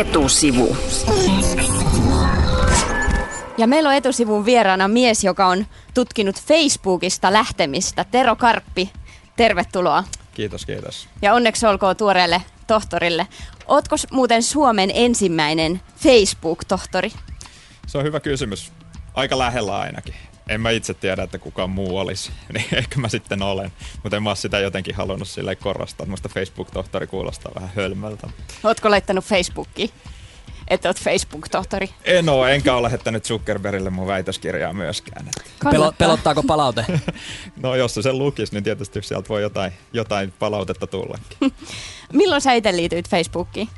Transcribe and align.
Etusivu. 0.00 0.76
Ja 3.58 3.66
meillä 3.66 3.88
on 3.88 3.94
etusivun 3.94 4.44
vieraana 4.44 4.88
mies, 4.88 5.24
joka 5.24 5.46
on 5.46 5.66
tutkinut 5.94 6.40
Facebookista 6.40 7.32
lähtemistä. 7.32 8.04
Tero 8.04 8.36
Karppi, 8.36 8.90
tervetuloa. 9.36 10.04
Kiitos, 10.34 10.66
kiitos. 10.66 11.08
Ja 11.22 11.34
onneksi 11.34 11.66
olkoon 11.66 11.96
tuoreelle 11.96 12.42
tohtorille. 12.66 13.26
Ootko 13.68 13.96
muuten 14.10 14.42
Suomen 14.42 14.90
ensimmäinen 14.94 15.80
Facebook-tohtori? 15.96 17.12
Se 17.86 17.98
on 17.98 18.04
hyvä 18.04 18.20
kysymys. 18.20 18.72
Aika 19.14 19.38
lähellä 19.38 19.78
ainakin. 19.78 20.14
En 20.50 20.60
mä 20.60 20.70
itse 20.70 20.94
tiedä, 20.94 21.22
että 21.22 21.38
kukaan 21.38 21.70
muu 21.70 21.98
olisi, 21.98 22.30
niin 22.54 22.66
ehkä 22.72 23.00
mä 23.00 23.08
sitten 23.08 23.42
olen. 23.42 23.72
Mutta 24.02 24.16
en 24.16 24.22
mä 24.22 24.34
sitä 24.34 24.58
jotenkin 24.58 24.94
halunnut 24.94 25.28
sille 25.28 25.56
korostaa. 25.56 26.06
Musta 26.06 26.28
Facebook-tohtori 26.28 27.06
kuulostaa 27.06 27.52
vähän 27.54 27.70
hölmöltä. 27.76 28.28
Ootko 28.64 28.90
laittanut 28.90 29.24
Facebookiin? 29.24 29.90
että 30.70 30.88
oot 30.88 31.00
Facebook-tohtori? 31.00 31.90
En 32.04 32.28
ole, 32.28 32.54
enkä 32.54 32.74
ole 32.74 32.82
lähettänyt 32.82 33.24
Zuckerbergille 33.24 33.90
mun 33.90 34.06
väitöskirjaa 34.06 34.72
myöskään. 34.72 35.26
Pelo, 35.70 35.92
pelottaako 35.98 36.42
palaute? 36.42 36.84
no 37.62 37.74
jos 37.74 37.94
se 37.94 38.02
sen 38.02 38.18
lukisi, 38.18 38.52
niin 38.52 38.64
tietysti 38.64 39.02
sieltä 39.02 39.28
voi 39.28 39.42
jotain, 39.42 39.72
jotain 39.92 40.32
palautetta 40.38 40.86
tullakin. 40.86 41.38
Milloin 42.12 42.40
sä 42.40 42.52
itse 42.52 42.76
liityit 42.76 43.08
Facebookiin? 43.08 43.68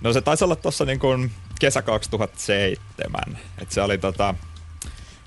No 0.00 0.12
se 0.12 0.20
taisi 0.20 0.44
olla 0.44 0.56
tuossa 0.56 0.84
niin 0.84 0.98
kuin 0.98 1.30
kesä 1.60 1.82
2007. 1.82 3.38
Et 3.58 3.72
se 3.72 3.82
oli 3.82 3.98
tota, 3.98 4.34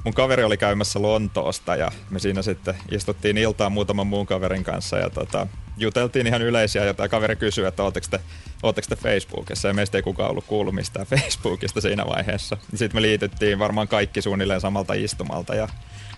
mun 0.07 0.13
kaveri 0.13 0.43
oli 0.43 0.57
käymässä 0.57 1.01
Lontoosta 1.01 1.75
ja 1.75 1.91
me 2.09 2.19
siinä 2.19 2.41
sitten 2.41 2.75
istuttiin 2.91 3.37
iltaan 3.37 3.71
muutaman 3.71 4.07
muun 4.07 4.25
kaverin 4.25 4.63
kanssa 4.63 4.97
ja 4.97 5.09
tota, 5.09 5.47
juteltiin 5.77 6.27
ihan 6.27 6.41
yleisiä 6.41 6.85
ja 6.85 6.93
tämä 6.93 7.09
kaveri 7.09 7.35
kysyi, 7.35 7.65
että 7.65 7.83
ootteko 7.83 8.07
te, 8.09 8.19
ootteko 8.63 8.87
te 8.89 8.95
Facebookissa 8.95 9.67
ja 9.67 9.73
meistä 9.73 9.97
ei 9.97 10.01
kukaan 10.01 10.29
ollut 10.29 10.45
kuullut 10.45 10.75
mistään 10.75 11.05
Facebookista 11.15 11.81
siinä 11.81 12.05
vaiheessa. 12.05 12.57
Sitten 12.75 12.97
me 12.97 13.01
liityttiin 13.01 13.59
varmaan 13.59 13.87
kaikki 13.87 14.21
suunnilleen 14.21 14.61
samalta 14.61 14.93
istumalta 14.93 15.55
ja, 15.55 15.67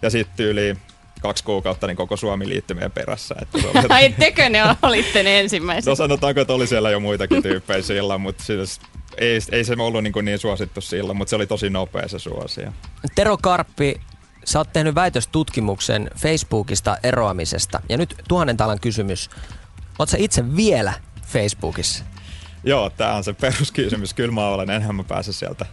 ja 0.02 0.10
sitten 0.10 0.46
yli 0.46 0.76
kaksi 1.22 1.44
kuukautta 1.44 1.88
niin 1.88 1.98
koko 1.98 2.18
Suomi 2.18 2.50
liittyi 2.50 2.76
meidän 2.76 2.92
perässä. 2.92 3.36
Että 3.42 3.58
Ai 3.96 4.16
tekö 4.20 4.50
ne 4.50 4.62
olitte 4.82 5.24
ne 5.24 5.40
ensimmäiset? 5.40 5.86
No 5.86 5.96
sanotaanko, 5.96 6.42
että 6.42 6.54
oli 6.54 6.68
siellä 6.68 6.90
jo 6.90 7.00
muitakin 7.00 7.44
tyyppejä 7.44 7.82
silloin, 7.82 8.22
mutta 8.22 8.44
siis 8.44 8.82
ei, 9.20 9.40
ei 9.52 9.64
se 9.64 9.76
ollut 9.80 10.04
niin, 10.04 10.14
niin 10.22 10.40
suosittu 10.40 10.82
silloin, 10.82 11.18
mutta 11.18 11.30
se 11.30 11.36
oli 11.36 11.48
tosi 11.48 11.70
nopea 11.70 12.08
se 12.08 12.20
suosio. 12.20 12.72
Tero 13.16 13.38
Karppi, 13.38 14.02
sä 14.46 14.60
oot 14.60 14.74
tehnyt 14.74 14.96
väitöstutkimuksen 14.96 16.10
Facebookista 16.18 16.98
eroamisesta. 17.04 17.82
Ja 17.90 17.98
nyt 17.98 18.16
tuhannen 18.28 18.58
talan 18.58 18.80
kysymys. 18.80 19.30
Oot 20.00 20.10
sä 20.10 20.18
itse 20.20 20.56
vielä 20.56 20.94
Facebookissa? 21.28 22.04
Joo, 22.64 22.90
tää 22.90 23.16
on 23.16 23.24
se 23.24 23.34
peruskysymys. 23.34 24.14
Kyllä 24.14 24.32
mä 24.32 24.48
olen, 24.48 24.70
enhän 24.70 24.96
mä 24.96 25.04
pääse 25.04 25.34
sieltä 25.34 25.66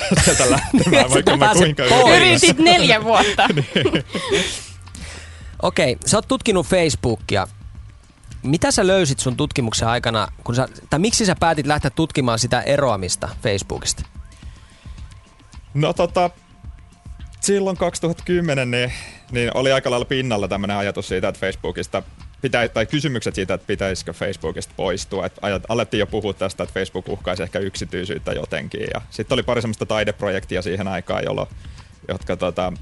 sieltä 0.24 0.50
lähtemään, 0.54 1.10
vaikka 1.10 1.36
mä 1.36 1.52
kuinka 1.54 1.84
Yritit 2.16 2.58
neljä 2.58 3.04
vuotta. 3.04 3.48
niin. 3.54 4.04
Okei, 5.62 5.92
okay, 5.92 6.08
sä 6.08 6.16
oot 6.16 6.28
tutkinut 6.28 6.66
Facebookia. 6.66 7.48
Mitä 8.42 8.70
sä 8.70 8.86
löysit 8.86 9.18
sun 9.18 9.36
tutkimuksen 9.36 9.88
aikana, 9.88 10.28
kun 10.44 10.54
sä, 10.54 10.68
tai 10.90 10.98
miksi 10.98 11.26
sä 11.26 11.36
päätit 11.40 11.66
lähteä 11.66 11.90
tutkimaan 11.90 12.38
sitä 12.38 12.60
eroamista 12.60 13.28
Facebookista? 13.42 14.02
No 15.74 15.92
tota, 15.92 16.30
silloin 17.40 17.76
2010 17.76 18.70
niin, 18.70 18.92
niin 19.30 19.50
oli 19.54 19.72
aika 19.72 19.90
lailla 19.90 20.04
pinnalla 20.04 20.48
tämmöinen 20.48 20.76
ajatus 20.76 21.08
siitä, 21.08 21.28
että 21.28 21.40
Facebookista 21.40 22.02
pitää, 22.42 22.68
tai 22.68 22.86
kysymykset 22.86 23.34
siitä, 23.34 23.54
että 23.54 23.66
pitäisikö 23.66 24.12
Facebookista 24.12 24.74
poistua. 24.76 25.26
Et 25.26 25.38
alettiin 25.68 25.98
jo 25.98 26.06
puhua 26.06 26.32
tästä, 26.32 26.62
että 26.62 26.74
Facebook 26.74 27.08
uhkaisi 27.08 27.42
ehkä 27.42 27.58
yksityisyyttä 27.58 28.32
jotenkin. 28.32 28.86
Ja 28.94 29.00
sitten 29.10 29.36
oli 29.36 29.42
pari 29.42 29.62
semmoista 29.62 29.86
taideprojektia 29.86 30.62
siihen 30.62 30.88
aikaan, 30.88 31.24
jolloin, 31.24 31.48
jotka 32.08 32.36
tota, 32.36 32.72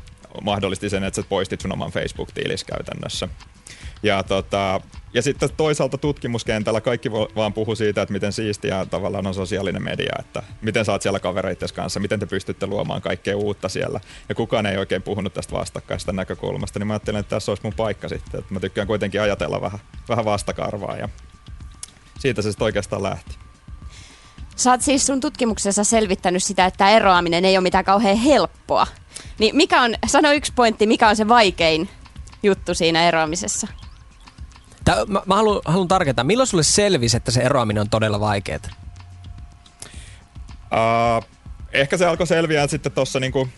mahdollisti 0.43 0.91
sen, 0.91 1.05
että 1.05 1.23
sä 1.23 1.29
poistit 1.29 1.61
sun 1.61 1.73
oman 1.73 1.91
Facebook-tiilis 1.91 2.65
käytännössä. 2.65 3.29
Ja, 4.03 4.23
tota, 4.23 4.81
ja 5.15 5.23
sitten 5.23 5.49
toisaalta 5.57 5.99
tutkimuskentällä 5.99 6.81
kaikki 6.81 7.13
vaan 7.13 7.53
puhu 7.53 7.75
siitä, 7.75 8.03
että 8.03 8.13
miten 8.13 8.33
siistiä 8.33 8.87
tavallaan 8.87 9.27
on 9.27 9.35
sosiaalinen 9.35 9.83
media, 9.83 10.13
että 10.19 10.43
miten 10.63 10.85
saat 10.85 11.03
siellä 11.03 11.21
kavereiden 11.21 11.69
kanssa, 11.75 12.01
miten 12.01 12.21
te 12.21 12.27
pystytte 12.27 12.67
luomaan 12.67 13.03
kaikkea 13.03 13.37
uutta 13.37 13.69
siellä. 13.69 14.01
Ja 14.29 14.35
kukaan 14.35 14.67
ei 14.67 14.77
oikein 14.77 15.03
puhunut 15.03 15.35
tästä 15.35 15.53
vastakkaista 15.53 16.13
näkökulmasta, 16.13 16.79
niin 16.79 16.87
mä 16.87 16.93
ajattelin, 16.93 17.21
että 17.21 17.37
tässä 17.37 17.51
olisi 17.51 17.63
mun 17.63 17.75
paikka 17.75 18.09
sitten. 18.09 18.41
Että 18.41 18.55
mä 18.55 18.61
tykkään 18.61 18.87
kuitenkin 18.87 19.23
ajatella 19.23 19.61
vähän, 19.61 19.81
vähän 20.09 20.25
vastakarvaa 20.25 20.97
ja 20.97 21.09
siitä 22.19 22.43
se 22.43 22.51
sitten 22.51 22.65
oikeastaan 22.65 23.03
lähti. 23.03 23.37
Sä 24.57 24.71
oot 24.71 24.83
siis 24.83 25.07
sun 25.07 25.21
tutkimuksessa 25.21 25.85
selvittänyt 25.85 26.43
sitä, 26.43 26.67
että 26.67 26.91
eroaminen 26.91 27.45
ei 27.45 27.57
ole 27.57 27.63
mitään 27.63 27.85
kauhean 27.85 28.17
helppoa. 28.17 28.87
Niin 29.39 29.57
mikä 29.57 29.83
on, 29.83 29.95
sano 30.07 30.33
yksi 30.33 30.53
pointti, 30.57 30.87
mikä 30.87 31.09
on 31.09 31.17
se 31.17 31.29
vaikein 31.29 31.89
juttu 32.43 32.75
siinä 32.75 33.09
eroamisessa? 33.09 33.67
Tää, 34.85 35.05
mä, 35.07 35.23
mä 35.27 35.35
haluan, 35.35 35.61
haluan 35.65 35.89
tarkentaa, 35.89 36.25
milloin 36.25 36.47
sulle 36.47 36.63
selvisi, 36.63 37.17
että 37.17 37.31
se 37.31 37.41
eroaminen 37.41 37.81
on 37.81 37.91
todella 37.91 38.21
vaikeaa? 38.21 38.59
Uh, 40.73 41.25
ehkä 41.73 41.97
se 41.97 42.07
alkoi 42.07 42.27
selviää 42.27 42.67
sitten 42.67 42.93
tuossa 42.93 43.21
niinku 43.21 43.49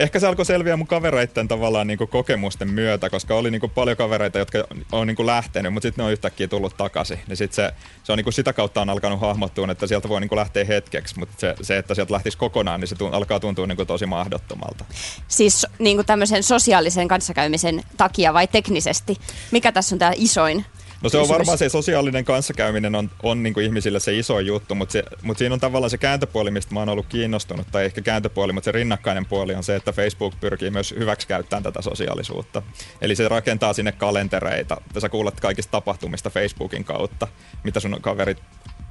ehkä 0.00 0.20
se 0.20 0.26
alkoi 0.26 0.46
selviä 0.46 0.76
mun 0.76 0.86
kavereiden 0.86 1.48
tavallaan 1.48 1.86
niin 1.86 1.98
kuin 1.98 2.08
kokemusten 2.08 2.70
myötä, 2.70 3.10
koska 3.10 3.34
oli 3.34 3.50
niin 3.50 3.60
kuin 3.60 3.70
paljon 3.70 3.96
kavereita, 3.96 4.38
jotka 4.38 4.58
on 4.92 5.06
niin 5.06 5.16
kuin 5.16 5.26
lähtenyt, 5.26 5.72
mutta 5.72 5.86
sitten 5.86 6.02
ne 6.02 6.06
on 6.06 6.12
yhtäkkiä 6.12 6.48
tullut 6.48 6.76
takaisin. 6.76 7.18
Niin 7.28 7.36
sit 7.36 7.52
se, 7.52 7.72
se 8.02 8.12
on 8.12 8.16
niin 8.16 8.24
kuin 8.24 8.34
sitä 8.34 8.52
kautta 8.52 8.80
on 8.80 8.90
alkanut 8.90 9.20
hahmottua, 9.20 9.70
että 9.70 9.86
sieltä 9.86 10.08
voi 10.08 10.20
niin 10.20 10.28
kuin 10.28 10.38
lähteä 10.38 10.64
hetkeksi, 10.64 11.18
mutta 11.18 11.34
se, 11.38 11.54
se, 11.62 11.78
että 11.78 11.94
sieltä 11.94 12.12
lähtisi 12.12 12.38
kokonaan, 12.38 12.80
niin 12.80 12.88
se 12.88 12.94
tunt, 12.94 13.14
alkaa 13.14 13.40
tuntua 13.40 13.66
niin 13.66 13.76
kuin 13.76 13.86
tosi 13.86 14.06
mahdottomalta. 14.06 14.84
Siis 15.28 15.66
niin 15.78 15.96
kuin 15.96 16.06
tämmöisen 16.06 16.42
sosiaalisen 16.42 17.08
kanssakäymisen 17.08 17.82
takia 17.96 18.34
vai 18.34 18.46
teknisesti? 18.46 19.16
Mikä 19.50 19.72
tässä 19.72 19.94
on 19.94 19.98
tämä 19.98 20.12
isoin 20.16 20.64
No 21.02 21.08
se 21.08 21.18
on 21.18 21.28
varmaan 21.28 21.58
se 21.58 21.68
sosiaalinen 21.68 22.24
kanssakäyminen 22.24 22.94
on, 22.94 23.10
on 23.22 23.42
niin 23.42 23.54
kuin 23.54 23.66
ihmisille 23.66 24.00
se 24.00 24.18
iso 24.18 24.40
juttu, 24.40 24.74
mutta, 24.74 24.92
se, 24.92 25.04
mutta 25.22 25.38
siinä 25.38 25.52
on 25.52 25.60
tavallaan 25.60 25.90
se 25.90 25.98
kääntöpuoli, 25.98 26.50
mistä 26.50 26.74
mä 26.74 26.80
oon 26.80 26.88
ollut 26.88 27.06
kiinnostunut, 27.06 27.66
tai 27.72 27.84
ehkä 27.84 28.00
kääntöpuoli, 28.00 28.52
mutta 28.52 28.64
se 28.64 28.72
rinnakkainen 28.72 29.26
puoli 29.26 29.54
on 29.54 29.64
se, 29.64 29.76
että 29.76 29.92
Facebook 29.92 30.34
pyrkii 30.40 30.70
myös 30.70 30.94
hyväksikäyttämään 30.98 31.62
tätä 31.62 31.82
sosiaalisuutta. 31.82 32.62
Eli 33.00 33.16
se 33.16 33.28
rakentaa 33.28 33.72
sinne 33.72 33.92
kalentereita. 33.92 34.76
Sä 34.98 35.08
kuulet 35.08 35.40
kaikista 35.40 35.70
tapahtumista 35.70 36.30
Facebookin 36.30 36.84
kautta, 36.84 37.28
mitä 37.64 37.80
sun 37.80 37.96
kaverit 38.00 38.38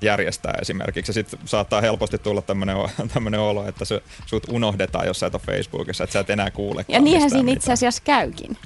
järjestää 0.01 0.53
esimerkiksi. 0.61 1.13
Sitten 1.13 1.39
saattaa 1.45 1.81
helposti 1.81 2.17
tulla 2.17 2.41
tämmöinen 2.41 3.39
olo, 3.49 3.67
että 3.67 3.85
se, 3.85 4.03
sut 4.25 4.43
unohdetaan, 4.49 5.07
jos 5.07 5.19
sä 5.19 5.27
et 5.27 5.35
ole 5.35 5.41
Facebookissa, 5.45 6.03
että 6.03 6.13
sä 6.13 6.19
et 6.19 6.29
enää 6.29 6.51
kuule. 6.51 6.85
Ja 6.87 6.99
niinhän 6.99 7.29
siinä 7.29 7.51
itse 7.51 7.73
asiassa 7.73 8.01
käykin. 8.05 8.57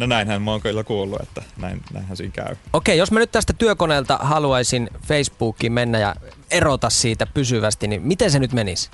No 0.00 0.06
näinhän 0.06 0.42
mä 0.42 0.50
oon 0.50 0.60
kyllä 0.60 0.84
kuullut, 0.84 1.20
että 1.22 1.42
näin, 1.56 1.82
näinhän 1.92 2.16
siinä 2.16 2.32
käy. 2.32 2.56
Okei, 2.72 2.98
jos 2.98 3.12
mä 3.12 3.18
nyt 3.18 3.32
tästä 3.32 3.52
työkoneelta 3.52 4.18
haluaisin 4.22 4.90
Facebookiin 5.06 5.72
mennä 5.72 5.98
ja 5.98 6.14
erota 6.50 6.90
siitä 6.90 7.26
pysyvästi, 7.26 7.88
niin 7.88 8.02
miten 8.02 8.30
se 8.30 8.38
nyt 8.38 8.52
menisi? 8.52 8.90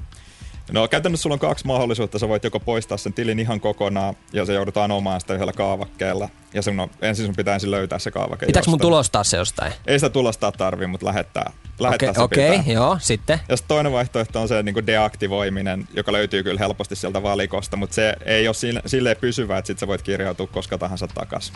No 0.72 0.88
käytännössä 0.88 1.22
sulla 1.22 1.34
on 1.34 1.41
kaksi 1.41 1.66
mahdollisuutta. 1.66 2.19
Sä 2.19 2.28
voit 2.28 2.44
joko 2.44 2.60
poistaa 2.60 2.99
sen 2.99 3.12
tilin 3.12 3.38
ihan 3.38 3.60
kokonaan 3.60 4.16
ja 4.32 4.44
se 4.44 4.54
joudutaan 4.54 4.84
anomaan 4.84 5.21
sitä 5.21 5.34
yhdellä 5.34 5.53
kaavakkeella. 5.53 6.28
Ja 6.54 6.62
sun 6.62 6.81
on, 6.81 6.91
ensin 7.03 7.27
sun 7.27 7.37
pitää 7.37 7.54
ensin 7.54 7.71
löytää 7.71 7.99
se 7.99 8.10
kaavake 8.10 8.47
Pitääkö 8.47 8.71
mun 8.71 8.81
tulostaa 8.81 9.25
se 9.25 9.37
jostain? 9.37 9.72
Ei 9.87 9.99
sitä 9.99 10.10
tulostaa 10.10 10.53
tarvii, 10.53 10.87
mutta 10.87 11.06
lähettää, 11.06 11.53
lähettää 11.78 12.12
Okei, 12.19 12.49
okay, 12.49 12.60
okay, 12.60 12.72
joo, 12.72 12.99
sitten. 13.00 13.41
Ja 13.49 13.56
sitten 13.56 13.69
toinen 13.69 13.93
vaihtoehto 13.93 14.41
on 14.41 14.49
se 14.49 14.62
niin 14.62 14.75
kuin 14.75 14.87
deaktivoiminen, 14.87 15.88
joka 15.94 16.12
löytyy 16.12 16.43
kyllä 16.43 16.59
helposti 16.59 16.97
sieltä 16.97 17.22
valikosta, 17.22 17.77
mutta 17.77 17.94
se 17.94 18.15
ei 18.25 18.48
ole 18.48 18.54
sille, 18.54 18.83
silleen 18.87 19.16
pysyvä, 19.21 19.59
että 19.59 19.66
sit 19.66 19.78
sä 19.78 19.87
voit 19.87 20.03
kirjautua 20.03 20.47
koska 20.47 20.78
tahansa 20.78 21.09
takas. 21.09 21.53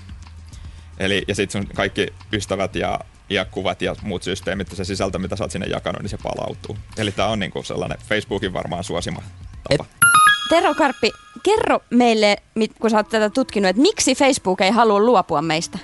Eli, 1.00 1.22
ja 1.28 1.34
sitten 1.34 1.62
sun 1.62 1.74
kaikki 1.74 2.06
ystävät 2.32 2.74
ja, 2.74 3.00
ja 3.30 3.44
kuvat 3.44 3.82
ja 3.82 3.94
muut 4.02 4.22
systeemit, 4.22 4.68
se 4.72 4.84
sisältö, 4.84 5.18
mitä 5.18 5.36
sä 5.36 5.44
oot 5.44 5.50
sinne 5.50 5.66
jakanut, 5.66 6.02
niin 6.02 6.10
se 6.10 6.18
palautuu. 6.22 6.76
Eli 6.96 7.12
tämä 7.12 7.28
on 7.28 7.38
niinku 7.38 7.62
sellainen 7.62 7.98
Facebookin 8.08 8.52
varmaan 8.52 8.84
suosima 8.84 9.22
tapa. 9.68 9.84
Et. 9.84 10.00
Tero 10.48 10.74
Karppi, 10.74 11.10
kerro 11.42 11.80
meille, 11.90 12.36
kun 12.80 12.90
sä 12.90 12.96
oot 12.96 13.08
tätä 13.08 13.30
tutkinut, 13.30 13.68
että 13.68 13.82
miksi 13.82 14.14
Facebook 14.14 14.60
ei 14.60 14.70
halua 14.70 15.00
luopua 15.00 15.42
meistä? 15.42 15.78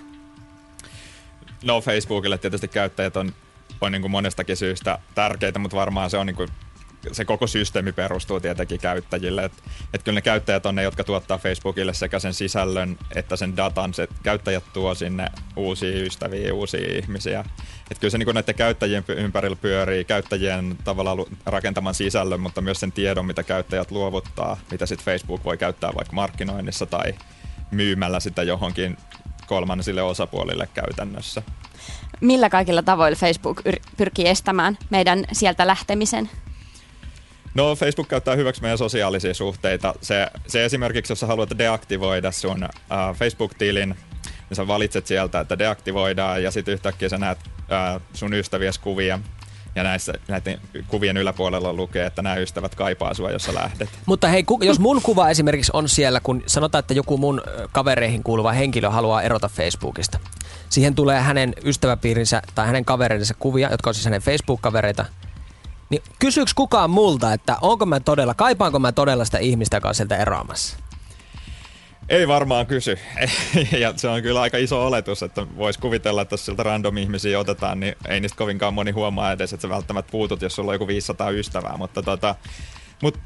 No 1.65 1.81
Facebookille 1.81 2.39
tietysti 2.39 2.69
käyttäjät 2.69 3.17
on, 3.17 3.33
on 3.81 3.93
niin 3.93 4.03
kuin 4.03 4.13
monestakin 4.13 4.57
syystä 4.57 4.99
tärkeitä, 5.15 5.59
mutta 5.59 5.77
varmaan 5.77 6.11
se 6.11 6.17
on 6.17 6.27
niin 6.27 6.37
kuin 6.37 6.49
se 7.13 7.25
koko 7.25 7.47
systeemi 7.47 7.93
perustuu 7.93 8.41
tietenkin 8.41 8.81
käyttäjille. 8.81 9.45
Että 9.45 9.63
et 9.95 10.03
kyllä 10.03 10.17
ne 10.17 10.23
käyttäjät 10.23 10.67
on 10.67 10.75
ne, 10.75 10.83
jotka 10.83 11.05
tuottaa 11.05 11.39
Facebookille 11.39 11.95
sekä 11.95 12.19
sen 12.19 12.35
sisällön 12.35 12.99
että 13.15 13.37
sen 13.37 13.57
datan. 13.57 13.95
Se 13.95 14.09
käyttäjät 14.23 14.65
tuo 14.73 14.95
sinne 14.95 15.29
uusia 15.57 16.05
ystäviä, 16.05 16.55
uusia 16.55 16.99
ihmisiä. 16.99 17.41
Että 17.91 18.01
kyllä 18.01 18.11
se 18.11 18.19
niin 18.19 18.35
näiden 18.35 18.55
käyttäjien 18.55 19.05
ympärillä 19.09 19.57
pyörii, 19.57 20.05
käyttäjien 20.05 20.79
tavallaan 20.85 21.19
rakentaman 21.47 21.95
sisällön, 21.95 22.41
mutta 22.41 22.61
myös 22.61 22.81
sen 22.81 22.93
tiedon, 22.93 23.27
mitä 23.27 23.43
käyttäjät 23.43 23.91
luovuttaa, 23.91 24.57
mitä 24.71 24.87
sitten 24.87 25.05
Facebook 25.05 25.45
voi 25.45 25.59
käyttää 25.59 25.91
vaikka 25.97 26.13
markkinoinnissa 26.13 26.87
tai 26.87 27.15
myymällä 27.71 28.21
sitä 28.21 28.43
johonkin 28.43 28.97
kolmannesille 29.47 30.03
osapuolille 30.03 30.69
käytännössä. 30.75 31.43
Millä 32.21 32.51
kaikilla 32.51 32.83
tavoilla 32.83 33.17
Facebook 33.17 33.63
pyrkii 33.97 34.29
estämään 34.29 34.79
meidän 34.91 35.25
sieltä 35.33 35.67
lähtemisen? 35.67 36.31
No 37.57 37.77
Facebook 37.77 38.09
käyttää 38.09 38.37
hyväksi 38.37 38.63
meidän 38.63 38.79
sosiaalisia 38.79 39.35
suhteita. 39.35 39.95
Se, 40.01 40.27
se 40.47 40.65
esimerkiksi, 40.65 41.13
jos 41.13 41.21
sä 41.21 41.27
haluat 41.27 41.59
deaktivoida 41.59 42.33
sun 42.33 42.65
uh, 42.65 43.17
Facebook-tilin, 43.17 43.89
niin 44.51 44.57
sä 44.57 44.67
valitset 44.67 45.07
sieltä, 45.07 45.41
että 45.41 45.59
deaktivoidaan 45.59 46.43
ja 46.43 46.51
sitten 46.51 46.75
yhtäkkiä 46.75 47.09
sä 47.09 47.19
näet 47.19 47.39
uh, 47.47 48.03
sun 48.13 48.35
ystävies 48.35 48.79
kuvia 48.79 49.19
ja 49.75 49.83
näissä, 49.83 50.13
näiden 50.29 50.61
kuvien 50.89 51.17
yläpuolella 51.17 51.73
lukee, 51.73 52.07
että 52.07 52.23
nämä 52.23 52.37
ystävät 52.37 52.75
kaipaa 52.75 53.15
sua, 53.15 53.31
jos 53.31 53.45
sä 53.45 53.55
lähdet. 53.55 53.89
Mutta 54.07 54.29
hei, 54.29 54.45
jos 54.61 54.79
mun 54.79 55.03
kuva 55.03 55.31
esimerkiksi 55.31 55.71
on 55.75 55.89
siellä, 55.89 56.21
kun 56.21 56.43
sanotaan, 56.47 56.81
että 56.81 56.95
joku 56.95 57.19
mun 57.19 57.43
kavereihin 57.73 58.23
kuuluva 58.23 58.53
henkilö 58.53 58.91
haluaa 58.91 59.23
erota 59.23 59.49
Facebookista. 59.49 60.19
Siihen 60.69 60.95
tulee 60.95 61.21
hänen 61.21 61.55
ystäväpiirinsä 61.65 62.43
tai 62.55 62.67
hänen 62.67 62.85
kavereidensa 62.85 63.35
kuvia, 63.39 63.71
jotka 63.71 63.91
on 63.91 63.95
siis 63.95 64.05
hänen 64.05 64.23
Facebook-kavereita. 64.23 65.05
Niin 65.91 66.03
kysyykö 66.19 66.51
kukaan 66.55 66.91
multa, 66.91 67.33
että 67.33 67.57
onko 67.61 67.87
mä 67.87 68.01
todella, 68.01 68.35
kaipaanko 68.35 68.79
mä 68.79 68.93
todella 68.93 69.25
sitä 69.25 69.39
ihmistä, 69.39 69.77
joka 69.77 69.89
on 69.89 69.95
sieltä 69.95 70.17
eroamassa? 70.17 70.77
Ei 72.09 72.29
varmaan 72.29 72.67
kysy. 72.67 72.99
ja 73.83 73.93
se 73.97 74.09
on 74.09 74.23
kyllä 74.23 74.41
aika 74.41 74.59
iso 74.59 74.87
oletus, 74.87 75.23
että 75.23 75.47
voisi 75.57 75.79
kuvitella, 75.79 76.23
että 76.23 76.33
jos 76.33 76.47
siltä 76.47 76.63
random 76.63 76.97
ihmisiä 76.97 77.39
otetaan, 77.39 77.81
niin 77.81 77.97
ei 78.09 78.21
niistä 78.21 78.39
kovinkaan 78.39 78.75
moni 78.75 78.91
huomaa 78.91 79.33
edes, 79.33 79.53
että 79.53 79.63
sä 79.63 79.69
välttämättä 79.69 80.11
puutut, 80.11 80.43
jos 80.43 80.55
sulla 80.55 80.71
on 80.71 80.75
joku 80.75 80.87
500 80.87 81.31
ystävää. 81.31 81.77
Mutta 81.77 82.03
tota, 82.03 82.35
mut 83.03 83.19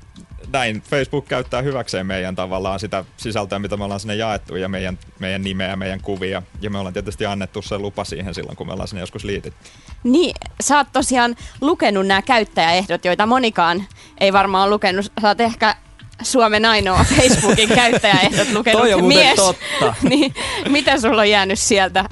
näin 0.53 0.83
Facebook 0.83 1.29
käyttää 1.29 1.63
hyväkseen 1.63 2.07
meidän 2.07 2.37
tavallaan 2.37 2.81
sitä 2.81 3.05
sisältöä, 3.17 3.59
mitä 3.59 3.77
me 3.77 3.85
ollaan 3.85 4.01
sinne 4.01 4.15
jaettu 4.15 4.57
ja 4.57 4.69
meidän, 4.69 4.99
meidän 5.19 5.43
nimeä, 5.43 5.77
meidän 5.77 6.01
kuvia. 6.01 6.43
Ja 6.61 6.71
me 6.71 6.79
ollaan 6.79 6.93
tietysti 6.93 7.27
annettu 7.27 7.63
se 7.63 7.79
lupa 7.79 8.05
siihen 8.05 8.35
silloin, 8.35 8.57
kun 8.57 8.67
me 8.67 8.73
ollaan 8.73 8.89
sinne 8.89 9.01
joskus 9.01 9.25
liitetty. 9.25 9.71
Niin, 10.05 10.35
sä 10.63 10.77
oot 10.77 10.87
tosiaan 10.93 11.37
lukenut 11.61 12.07
nämä 12.07 12.23
käyttäjäehdot, 12.23 13.05
joita 13.05 13.27
monikaan 13.27 13.85
ei 14.19 14.33
varmaan 14.33 14.65
ole 14.65 14.75
lukenut. 14.75 15.13
Sä 15.23 15.29
oot 15.29 15.41
ehkä 15.41 15.77
Suomen 16.23 16.65
ainoa 16.65 17.05
Facebookin 17.17 17.69
käyttäjäehdot 17.83 18.53
lukenut 18.53 18.81
Toi 18.81 18.95
on 18.95 19.05
mies. 19.05 19.37
totta. 19.37 19.95
niin, 20.09 20.35
mitä 20.69 21.01
sulla 21.01 21.21
on 21.21 21.31
jäänyt 21.31 21.59
sieltä 21.59 22.05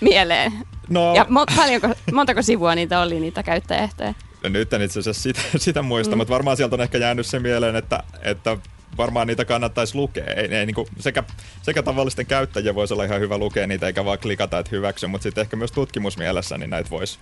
mieleen? 0.00 0.52
No, 0.88 1.14
ja 1.14 1.24
mo- 1.24 1.56
paljonko, 1.56 1.88
montako 2.12 2.42
sivua 2.42 2.74
niitä 2.74 3.00
oli, 3.00 3.20
niitä 3.20 3.42
käyttäjäehtoja? 3.42 4.14
Nyt 4.52 4.72
en 4.72 4.82
itse 4.82 5.00
asiassa 5.00 5.22
sitä, 5.22 5.40
sitä 5.58 5.82
muista, 5.82 6.14
mm. 6.14 6.18
mutta 6.18 6.34
varmaan 6.34 6.56
sieltä 6.56 6.76
on 6.76 6.80
ehkä 6.80 6.98
jäänyt 6.98 7.26
se 7.26 7.38
mieleen, 7.38 7.76
että, 7.76 8.02
että 8.22 8.56
varmaan 8.96 9.26
niitä 9.26 9.44
kannattaisi 9.44 9.94
lukea. 9.94 10.24
Ei, 10.24 10.54
ei, 10.54 10.66
niin 10.66 10.74
kuin 10.74 10.88
sekä, 10.98 11.24
sekä 11.62 11.82
tavallisten 11.82 12.26
käyttäjien 12.26 12.74
voisi 12.74 12.94
olla 12.94 13.04
ihan 13.04 13.20
hyvä 13.20 13.38
lukea 13.38 13.66
niitä, 13.66 13.86
eikä 13.86 14.04
vaan 14.04 14.18
klikata, 14.18 14.58
että 14.58 14.70
hyväksy, 14.70 15.06
mutta 15.06 15.22
sitten 15.22 15.42
ehkä 15.42 15.56
myös 15.56 15.72
tutkimusmielessä 15.72 16.58
niin 16.58 16.70
näitä 16.70 16.90
voisi 16.90 17.18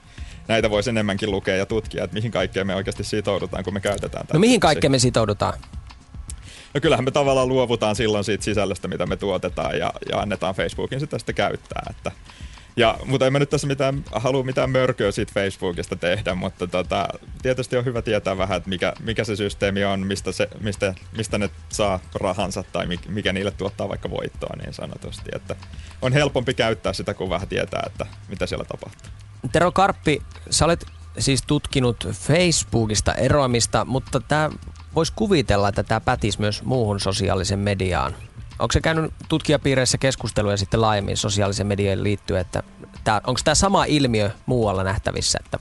näitä 0.49 0.71
voisi 0.71 0.91
enemmänkin 0.91 1.31
lukea 1.31 1.57
ja 1.57 1.67
tutkia, 1.67 2.05
että 2.05 2.15
mihin 2.15 2.31
kaikkeen 2.31 2.67
me 2.67 2.75
oikeasti 2.75 3.05
sitoudutaan, 3.05 3.65
kun 3.65 3.75
me 3.75 3.81
käytetään 3.81 4.27
No 4.33 4.39
mihin 4.39 4.61
kaikkeen 4.61 4.91
me 4.91 4.99
sitoudutaan? 4.99 5.59
No 6.75 6.81
kyllähän 6.81 7.05
me 7.05 7.11
tavallaan 7.11 7.49
luovutaan 7.49 7.97
silloin 7.97 8.25
siitä 8.25 8.45
sisällöstä, 8.45 8.89
mitä 8.89 9.07
me 9.07 9.17
tuotetaan 9.17 9.79
ja, 9.79 9.93
ja 10.11 10.19
annetaan 10.19 10.55
Facebookin 10.55 11.01
sitä 11.01 11.19
sitten 11.19 11.35
käyttää. 11.35 11.87
Että, 11.91 12.13
ja, 12.77 12.99
mutta 13.05 13.27
en 13.27 13.33
mä 13.33 13.39
nyt 13.39 13.51
tässä 13.51 13.67
mitään, 13.67 14.05
halua 14.13 14.43
mitään 14.43 14.71
mörköä 14.71 15.13
siitä 15.13 15.33
Facebookista 15.35 15.97
tehdä, 15.97 16.35
mutta 16.35 16.67
tota, 16.67 17.09
tietysti 17.43 17.77
on 17.77 17.85
hyvä 17.85 18.03
tietää 18.03 18.39
vähän, 18.39 18.57
että 18.57 18.69
mikä, 18.69 18.93
mikä 19.01 19.25
se 19.25 19.37
systeemi 19.37 19.85
on, 19.85 20.07
mistä, 20.07 20.33
se, 20.33 20.49
mistä, 20.61 20.95
mistä 21.17 21.39
ne 21.39 21.51
saa 21.69 22.01
rahansa 22.15 22.65
tai 22.73 22.87
mikä 23.09 23.33
niille 23.33 23.51
tuottaa 23.51 23.89
vaikka 23.89 24.11
voittoa 24.11 24.57
niin 24.57 24.75
sanotusti. 24.75 25.31
Että 25.35 25.57
on 26.03 26.13
helpompi 26.13 26.55
käyttää 26.55 26.93
sitä, 26.93 27.15
kun 27.15 27.31
vähän 27.31 27.49
tietää, 27.49 27.83
että 27.87 28.07
mitä 28.29 28.47
siellä 28.47 28.65
tapahtuu. 28.65 29.11
Tero 29.53 29.73
Karppi, 29.73 30.23
sä 30.51 30.65
olet 30.65 30.87
siis 31.19 31.43
tutkinut 31.47 32.09
Facebookista 32.13 33.15
eroamista, 33.15 33.85
mutta 33.85 34.21
tämä 34.21 34.51
voisi 34.95 35.13
kuvitella, 35.17 35.69
että 35.69 35.83
tämä 35.83 36.01
pätisi 36.01 36.41
myös 36.41 36.63
muuhun 36.63 37.01
sosiaalisen 37.01 37.59
mediaan. 37.59 38.15
Onko 38.59 38.73
se 38.73 38.81
käynyt 38.81 39.15
tutkijapiireissä 39.29 39.99
keskusteluja 39.99 40.57
sitten 40.57 40.81
laajemmin 40.81 41.17
sosiaalisen 41.17 41.67
median 41.67 42.03
liittyen, 42.03 42.41
että 42.41 42.63
onko 43.27 43.41
tämä 43.45 43.55
sama 43.55 43.85
ilmiö 43.85 44.31
muualla 44.47 44.85
nähtävissä, 44.85 45.39
että 45.45 45.59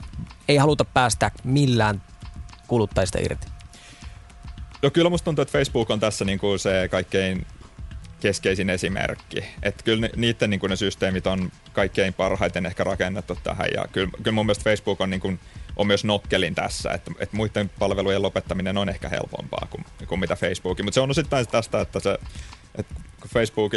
ei 0.48 0.56
haluta 0.56 0.84
päästä 0.84 1.30
millään 1.44 2.02
kuluttajista 2.66 3.18
irti? 3.18 3.46
No 4.82 4.90
kyllä 4.90 5.10
musta 5.10 5.24
tuntuu, 5.24 5.42
että 5.42 5.52
Facebook 5.52 5.90
on 5.90 6.00
tässä 6.00 6.24
niinku 6.24 6.58
se 6.58 6.88
kaikkein 6.90 7.46
keskeisin 8.20 8.70
esimerkki. 8.70 9.44
Että 9.62 9.84
kyllä 9.84 10.08
niiden 10.16 10.50
niin 10.50 10.60
ne 10.68 10.76
systeemit 10.76 11.26
on 11.26 11.52
kaikkein 11.72 12.14
parhaiten 12.14 12.66
ehkä 12.66 12.84
rakennettu 12.84 13.38
tähän. 13.44 13.68
Ja 13.74 13.84
kyllä, 13.92 14.10
kyllä 14.22 14.34
mun 14.34 14.46
mielestä 14.46 14.64
Facebook 14.64 15.00
on, 15.00 15.10
niin 15.10 15.20
kuin, 15.20 15.40
on 15.76 15.86
myös 15.86 16.04
nokkelin 16.04 16.54
tässä, 16.54 16.90
että, 16.90 17.10
että 17.18 17.36
muiden 17.36 17.70
palvelujen 17.78 18.22
lopettaminen 18.22 18.78
on 18.78 18.88
ehkä 18.88 19.08
helpompaa 19.08 19.66
kuin, 19.70 19.84
kuin 20.08 20.20
mitä 20.20 20.36
Facebookin. 20.36 20.84
Mutta 20.84 20.94
se 20.94 21.00
on 21.00 21.10
osittain 21.10 21.48
tästä, 21.48 21.80
että, 21.80 22.00
se, 22.00 22.18
että 22.74 22.94
Facebook, 23.28 23.72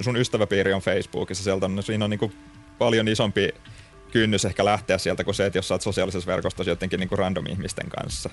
sun 0.00 0.16
ystäväpiiri 0.16 0.72
on 0.72 0.80
Facebookissa, 0.80 1.44
sieltä 1.44 1.66
on, 1.66 1.82
siinä 1.82 2.04
on 2.04 2.10
niin 2.10 2.18
kuin 2.18 2.32
paljon 2.78 3.08
isompi 3.08 3.48
kynnys 4.12 4.44
ehkä 4.44 4.64
lähteä 4.64 4.98
sieltä 4.98 5.24
kuin 5.24 5.34
se, 5.34 5.46
että 5.46 5.58
jos 5.58 5.68
sä 5.68 5.74
oot 5.74 5.82
sosiaalisessa 5.82 6.26
verkostossa 6.26 6.70
jotenkin 6.70 7.00
niin 7.00 7.08
kuin 7.08 7.18
random 7.18 7.46
ihmisten 7.46 7.88
kanssa 7.88 8.30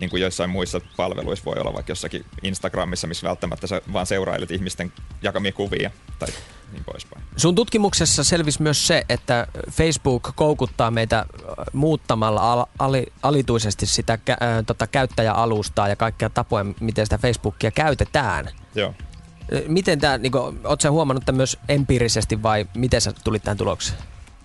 niin 0.00 0.10
kuin 0.10 0.20
joissain 0.22 0.50
muissa 0.50 0.80
palveluissa 0.96 1.44
voi 1.44 1.56
olla 1.58 1.72
vaikka 1.74 1.90
jossakin 1.90 2.24
Instagramissa, 2.42 3.06
missä 3.06 3.28
välttämättä 3.28 3.66
sä 3.66 3.82
vaan 3.92 4.06
seurailet 4.06 4.50
ihmisten 4.50 4.92
jakamia 5.22 5.52
kuvia 5.52 5.90
tai 6.18 6.28
niin 6.72 6.84
poispäin. 6.84 7.24
Sun 7.36 7.54
tutkimuksessa 7.54 8.24
selvisi 8.24 8.62
myös 8.62 8.86
se, 8.86 9.04
että 9.08 9.46
Facebook 9.70 10.32
koukuttaa 10.34 10.90
meitä 10.90 11.26
muuttamalla 11.72 12.52
al- 12.52 12.66
ali- 12.78 13.12
alituisesti 13.22 13.86
sitä 13.86 14.18
kä- 14.30 14.44
äh, 14.46 14.64
tota, 14.66 14.86
käyttäjäalustaa 14.86 15.88
ja 15.88 15.96
kaikkia 15.96 16.30
tapoja, 16.30 16.64
miten 16.80 17.06
sitä 17.06 17.18
Facebookia 17.18 17.70
käytetään. 17.70 18.48
Joo. 18.74 18.94
Miten 19.66 19.98
tämä, 19.98 20.18
niin 20.18 20.32
ootko 20.64 20.90
huomannut 20.90 21.24
tämän 21.24 21.36
myös 21.36 21.58
empiirisesti 21.68 22.42
vai 22.42 22.66
miten 22.76 23.00
sä 23.00 23.12
tulit 23.24 23.42
tähän 23.42 23.56
tulokseen? 23.56 23.98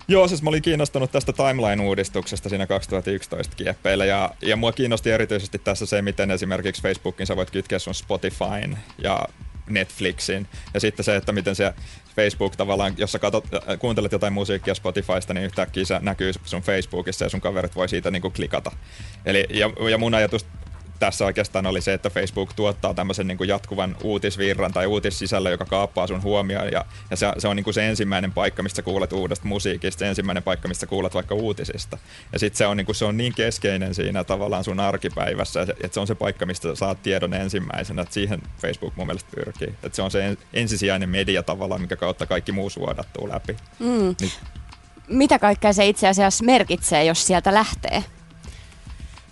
Joo, 0.08 0.28
siis 0.28 0.42
mä 0.42 0.50
olin 0.50 0.62
kiinnostunut 0.62 1.12
tästä 1.12 1.32
timeline-uudistuksesta 1.32 2.48
siinä 2.48 2.66
2011 2.66 3.56
kieppeillä 3.56 4.04
ja, 4.04 4.30
ja 4.42 4.56
mua 4.56 4.72
kiinnosti 4.72 5.10
erityisesti 5.10 5.58
tässä 5.58 5.86
se, 5.86 6.02
miten 6.02 6.30
esimerkiksi 6.30 6.82
Facebookin 6.82 7.26
sä 7.26 7.36
voit 7.36 7.50
kytkeä 7.50 7.78
sun 7.78 7.94
Spotifyn 7.94 8.78
ja 8.98 9.28
Netflixin. 9.70 10.48
Ja 10.74 10.80
sitten 10.80 11.04
se, 11.04 11.16
että 11.16 11.32
miten 11.32 11.54
se 11.54 11.74
Facebook 12.16 12.56
tavallaan, 12.56 12.94
jos 12.96 13.12
sä 13.12 13.18
katot, 13.18 13.44
äh, 13.54 13.78
kuuntelet 13.78 14.12
jotain 14.12 14.32
musiikkia 14.32 14.74
Spotifysta, 14.74 15.34
niin 15.34 15.44
yhtäkkiä 15.44 15.84
se 15.84 15.98
näkyy 16.00 16.32
sun 16.44 16.62
Facebookissa 16.62 17.24
ja 17.24 17.28
sun 17.28 17.40
kaverit 17.40 17.76
voi 17.76 17.88
siitä 17.88 18.10
niinku 18.10 18.30
klikata. 18.30 18.72
Eli, 19.24 19.46
ja, 19.50 19.70
ja 19.90 19.98
mun 19.98 20.14
ajatus 20.14 20.46
tässä 20.98 21.24
oikeastaan 21.24 21.66
oli 21.66 21.80
se, 21.80 21.92
että 21.92 22.10
Facebook 22.10 22.52
tuottaa 22.52 22.94
tämmöisen 22.94 23.26
niin 23.26 23.38
kuin 23.38 23.48
jatkuvan 23.48 23.96
uutisvirran 24.02 24.72
tai 24.72 24.86
uutissisällön, 24.86 25.52
joka 25.52 25.64
kaappaa 25.64 26.06
sun 26.06 26.22
huomioon. 26.22 26.72
Ja, 26.72 26.84
ja 27.10 27.16
se, 27.16 27.26
se 27.38 27.48
on 27.48 27.56
niin 27.56 27.64
kuin 27.64 27.74
se 27.74 27.88
ensimmäinen 27.88 28.32
paikka, 28.32 28.62
mistä 28.62 28.82
kuulet 28.82 29.12
uudesta 29.12 29.48
musiikista, 29.48 29.98
se 29.98 30.08
ensimmäinen 30.08 30.42
paikka, 30.42 30.68
mistä 30.68 30.86
kuulet 30.86 31.14
vaikka 31.14 31.34
uutisista. 31.34 31.98
Ja 32.32 32.38
sitten 32.38 32.58
se, 32.58 32.66
on, 32.66 32.76
niin 32.76 32.86
kuin, 32.86 32.96
se 32.96 33.04
on 33.04 33.16
niin 33.16 33.34
keskeinen 33.34 33.94
siinä 33.94 34.24
tavallaan 34.24 34.64
sun 34.64 34.80
arkipäivässä, 34.80 35.62
että 35.62 35.88
se 35.90 36.00
on 36.00 36.06
se 36.06 36.14
paikka, 36.14 36.46
mistä 36.46 36.74
saat 36.74 37.02
tiedon 37.02 37.34
ensimmäisenä. 37.34 38.02
Että 38.02 38.14
siihen 38.14 38.42
Facebook 38.60 38.96
mun 38.96 39.06
mielestä 39.06 39.30
pyrkii. 39.34 39.74
Että 39.82 39.96
se 39.96 40.02
on 40.02 40.10
se 40.10 40.36
ensisijainen 40.52 41.08
media 41.08 41.42
tavallaan, 41.42 41.80
mikä 41.80 41.96
kautta 41.96 42.26
kaikki 42.26 42.52
muu 42.52 42.70
suodattuu 42.70 43.28
läpi. 43.28 43.56
Mm. 43.78 44.14
Niin. 44.20 44.32
Mitä 45.08 45.38
kaikkea 45.38 45.72
se 45.72 45.86
itse 45.86 46.08
asiassa 46.08 46.44
merkitsee, 46.44 47.04
jos 47.04 47.26
sieltä 47.26 47.54
lähtee? 47.54 48.04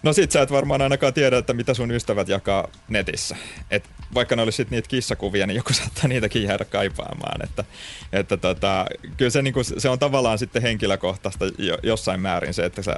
No 0.02 0.12
sit 0.12 0.30
sä 0.30 0.42
et 0.42 0.50
varmaan 0.50 0.82
ainakaan 0.82 1.14
tiedä, 1.14 1.38
että 1.38 1.52
mitä 1.52 1.74
sun 1.74 1.90
ystävät 1.90 2.28
jakaa 2.28 2.68
netissä. 2.88 3.36
Et 3.70 3.90
vaikka 4.14 4.36
ne 4.36 4.42
olisi 4.42 4.66
niitä 4.70 4.88
kissakuvia, 4.88 5.46
niin 5.46 5.56
joku 5.56 5.72
saattaa 5.72 6.08
niitäkin 6.08 6.42
jäädä 6.42 6.64
kaipaamaan. 6.64 7.44
Että, 7.44 7.64
että 8.12 8.36
tota, 8.36 8.86
kyllä 9.16 9.30
se, 9.30 9.42
niinku, 9.42 9.60
se 9.64 9.88
on 9.88 9.98
tavallaan 9.98 10.38
sitten 10.38 10.62
henkilökohtaista 10.62 11.44
jo, 11.58 11.78
jossain 11.82 12.20
määrin 12.20 12.54
se, 12.54 12.64
että 12.64 12.82
sä, 12.82 12.96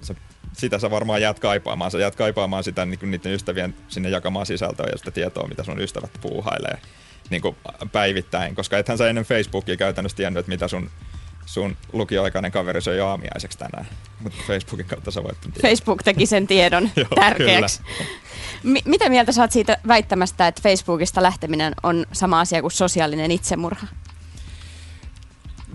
sä 0.00 0.14
sitä 0.52 0.78
sä 0.78 0.90
varmaan 0.90 1.22
jäät 1.22 1.40
kaipaamaan. 1.40 1.90
Sä 1.90 1.98
jäät 1.98 2.16
kaipaamaan 2.16 2.64
sitä 2.64 2.86
niin 2.86 3.10
niiden 3.10 3.32
ystävien 3.32 3.74
sinne 3.88 4.08
jakamaa 4.08 4.44
sisältöä 4.44 4.86
ja 4.92 4.98
sitä 4.98 5.10
tietoa, 5.10 5.48
mitä 5.48 5.64
sun 5.64 5.80
ystävät 5.80 6.10
puuhailee 6.20 6.78
niin 7.30 7.42
kuin 7.42 7.56
päivittäin. 7.92 8.54
Koska 8.54 8.78
ethän 8.78 8.98
sä 8.98 9.08
ennen 9.08 9.24
Facebookia 9.24 9.76
käytännössä 9.76 10.16
tiennyt, 10.16 10.40
että 10.40 10.50
mitä 10.50 10.68
sun 10.68 10.90
sun 11.48 11.76
lukioaikainen 11.92 12.52
kaveri 12.52 12.82
söi 12.82 13.00
aamiaiseksi 13.00 13.58
tänään. 13.58 13.86
Mutta 14.20 14.38
Facebookin 14.46 14.86
kautta 14.86 15.10
sä 15.10 15.22
voit. 15.22 15.36
Facebook 15.62 16.02
teki 16.02 16.26
sen 16.26 16.46
tiedon 16.46 16.90
tärkeäksi. 17.20 17.82
M- 18.62 18.84
mitä 18.84 19.08
mieltä 19.08 19.32
saat 19.32 19.52
siitä 19.52 19.78
väittämästä, 19.88 20.48
että 20.48 20.62
Facebookista 20.62 21.22
lähteminen 21.22 21.74
on 21.82 22.06
sama 22.12 22.40
asia 22.40 22.60
kuin 22.60 22.70
sosiaalinen 22.70 23.30
itsemurha? 23.30 23.86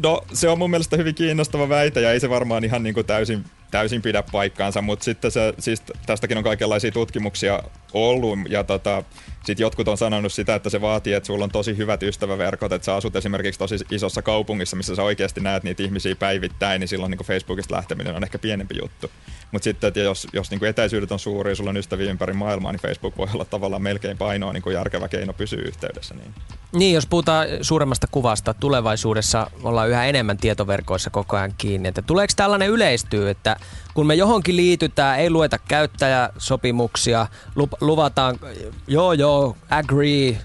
No 0.04 0.22
se 0.34 0.50
on 0.50 0.58
mun 0.58 0.70
mielestä 0.70 0.98
hyvin 0.98 1.16
kiinnostava 1.16 1.70
väite 1.70 2.02
ja 2.02 2.12
ei 2.12 2.20
se 2.20 2.30
varmaan 2.30 2.64
ihan 2.64 2.84
niin 2.84 2.94
kuin 2.94 3.06
täysin, 3.06 3.46
täysin 3.72 4.02
pidä 4.02 4.24
paikkaansa, 4.32 4.82
mutta 4.82 5.06
sitten 5.06 5.32
se, 5.32 5.54
siis 5.60 5.84
tästäkin 6.06 6.38
on 6.38 6.44
kaikenlaisia 6.44 6.92
tutkimuksia 6.92 7.64
ollut. 7.94 8.40
Ja 8.50 8.64
tota, 8.64 9.04
sitten 9.46 9.64
jotkut 9.64 9.88
on 9.88 9.98
sanonut 9.98 10.34
sitä, 10.34 10.56
että 10.56 10.70
se 10.70 10.82
vaatii, 10.82 11.14
että 11.14 11.28
sulla 11.28 11.44
on 11.44 11.52
tosi 11.52 11.78
hyvät 11.78 12.04
ystäväverkot, 12.04 12.72
että 12.72 12.86
sä 12.86 12.96
asut 12.96 13.16
esimerkiksi 13.16 13.60
tosi 13.60 13.76
isossa 13.92 14.22
kaupungissa, 14.22 14.76
missä 14.76 14.96
sä 14.96 15.04
oikeasti 15.04 15.42
näet 15.42 15.64
niitä 15.64 15.84
ihmisiä 15.84 16.16
päivittäin, 16.16 16.80
niin 16.80 16.88
silloin 16.88 17.12
niin 17.12 17.26
Facebookista 17.26 17.76
lähteminen 17.76 18.16
on 18.16 18.24
ehkä 18.24 18.40
pienempi 18.40 18.78
juttu. 18.82 19.12
Mutta 19.52 19.64
sitten, 19.64 19.88
että 19.88 20.00
jos, 20.00 20.28
jos 20.34 20.52
niin 20.52 20.66
etäisyydet 20.66 21.12
on 21.12 21.20
suuria, 21.20 21.56
sulla 21.56 21.70
on 21.70 21.78
ystäviä 21.78 22.10
ympäri 22.10 22.34
maailmaa, 22.34 22.72
niin 22.72 22.82
Facebook 22.82 23.18
voi 23.18 23.28
olla 23.34 23.46
tavallaan 23.46 23.82
melkein 23.82 24.18
painoa 24.18 24.54
niin 24.54 24.64
järkevä 24.74 25.08
keino 25.08 25.34
pysyä 25.34 25.62
yhteydessä. 25.66 26.16
Niin. 26.16 26.34
niin, 26.74 26.94
jos 26.96 27.06
puhutaan 27.06 27.48
suuremmasta 27.62 28.08
kuvasta, 28.12 28.54
tulevaisuudessa 28.54 29.52
ollaan 29.64 29.90
yhä 29.90 30.06
enemmän 30.06 30.38
tietoverkoissa 30.38 31.10
koko 31.10 31.38
ajan 31.38 31.54
kiinni. 31.58 31.90
Että 31.90 32.02
tuleeko 32.02 32.34
tällainen 32.36 32.70
yleistyy, 32.70 33.30
että 33.30 33.56
kun 33.94 34.08
me 34.08 34.16
johonkin 34.16 34.56
liitytään, 34.56 35.20
ei 35.20 35.30
lueta 35.30 35.58
käyttäjäsopimuksia, 35.58 37.28
luvataan, 37.82 38.40
joo 38.88 39.14
joo, 39.14 39.58
agree, 39.70 40.38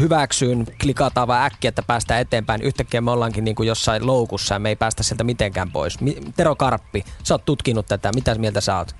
hyväksyn, 0.00 0.66
klikataan 0.80 1.28
vaan 1.28 1.46
äkkiä, 1.46 1.68
että 1.68 1.82
päästään 1.82 2.20
eteenpäin. 2.20 2.62
Yhtäkkiä 2.62 3.00
me 3.00 3.10
ollaankin 3.10 3.44
niin 3.44 3.54
kuin 3.54 3.66
jossain 3.66 4.06
loukussa 4.06 4.54
ja 4.54 4.58
me 4.58 4.68
ei 4.68 4.76
päästä 4.76 5.02
sieltä 5.02 5.24
mitenkään 5.24 5.72
pois. 5.72 5.98
Tero 6.36 6.56
Karppi, 6.56 7.04
sä 7.22 7.34
oot 7.34 7.44
tutkinut 7.44 7.86
tätä. 7.86 8.10
Mitä 8.14 8.34
mieltä 8.34 8.60
sä 8.60 8.76
oot? 8.76 8.96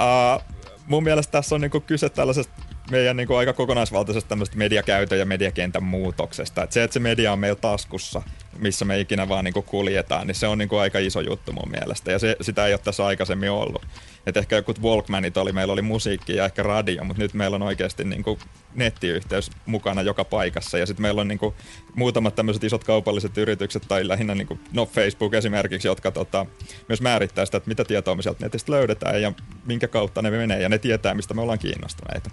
Uh, 0.00 0.42
mun 0.86 1.02
mielestä 1.02 1.32
tässä 1.32 1.54
on 1.54 1.60
niin 1.60 1.82
kyse 1.86 2.08
tällaisesta 2.08 2.52
meidän 2.90 3.16
niin 3.16 3.26
kuin 3.26 3.38
aika 3.38 3.52
kokonaisvaltaisesta 3.52 4.28
tämmöistä 4.28 4.56
mediakäytön 4.56 5.18
ja 5.18 5.26
mediakentän 5.26 5.82
muutoksesta. 5.82 6.62
Et 6.62 6.72
se, 6.72 6.82
että 6.82 6.94
se 6.94 7.00
media 7.00 7.32
on 7.32 7.38
meillä 7.38 7.60
taskussa, 7.60 8.22
missä 8.58 8.84
me 8.84 9.00
ikinä 9.00 9.28
vaan 9.28 9.44
niin 9.44 9.54
kuin 9.54 9.66
kuljetaan, 9.66 10.26
niin 10.26 10.34
se 10.34 10.46
on 10.46 10.58
niin 10.58 10.68
kuin 10.68 10.80
aika 10.80 10.98
iso 10.98 11.20
juttu 11.20 11.52
mun 11.52 11.70
mielestä. 11.70 12.12
Ja 12.12 12.18
se, 12.18 12.36
sitä 12.40 12.66
ei 12.66 12.72
ole 12.72 12.80
tässä 12.84 13.06
aikaisemmin 13.06 13.50
ollut. 13.50 13.86
Et 14.26 14.36
ehkä 14.36 14.56
joku 14.56 14.74
Walkmanit 14.82 15.36
oli, 15.36 15.52
meillä 15.52 15.72
oli 15.72 15.82
musiikki 15.82 16.36
ja 16.36 16.44
ehkä 16.44 16.62
radio, 16.62 17.04
mutta 17.04 17.22
nyt 17.22 17.34
meillä 17.34 17.54
on 17.54 17.62
oikeasti 17.62 18.04
niin 18.04 18.22
kuin 18.22 18.38
nettiyhteys 18.74 19.50
mukana 19.66 20.02
joka 20.02 20.24
paikassa. 20.24 20.78
Ja 20.78 20.86
sitten 20.86 21.02
meillä 21.02 21.20
on 21.20 21.28
niin 21.28 21.38
kuin 21.38 21.54
muutamat 21.94 22.34
tämmöiset 22.34 22.64
isot 22.64 22.84
kaupalliset 22.84 23.38
yritykset, 23.38 23.82
tai 23.88 24.08
lähinnä 24.08 24.34
niin 24.34 24.46
kuin, 24.46 24.60
no 24.72 24.86
Facebook 24.86 25.34
esimerkiksi, 25.34 25.88
jotka 25.88 26.10
tota, 26.10 26.46
myös 26.88 27.00
määrittää 27.00 27.44
sitä, 27.44 27.56
että 27.56 27.68
mitä 27.68 27.84
tietoa 27.84 28.14
me 28.14 28.22
sieltä 28.22 28.44
netistä 28.44 28.72
löydetään 28.72 29.22
ja 29.22 29.32
minkä 29.66 29.88
kautta 29.88 30.22
ne 30.22 30.30
menee. 30.30 30.60
Ja 30.60 30.68
ne 30.68 30.78
tietää, 30.78 31.14
mistä 31.14 31.34
me 31.34 31.42
ollaan 31.42 31.58
kiinnostuneita. 31.58 32.30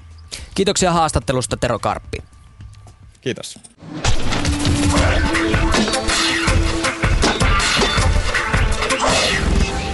Kiitoksia 0.60 0.92
haastattelusta 0.92 1.58
Tero 1.58 1.80
Karppi. 1.80 2.18
Kiitos. 3.22 3.60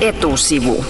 Etusivu. 0.01 0.85